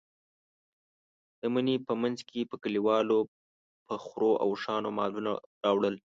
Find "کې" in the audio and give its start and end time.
2.29-2.39